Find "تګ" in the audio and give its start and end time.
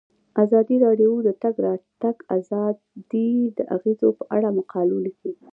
1.43-1.55